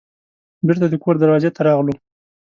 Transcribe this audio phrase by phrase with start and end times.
[0.65, 1.93] بیرته د کور دروازې ته راغلو.